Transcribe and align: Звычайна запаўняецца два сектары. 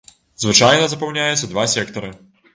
Звычайна 0.43 0.87
запаўняецца 0.95 1.51
два 1.53 1.69
сектары. 1.77 2.11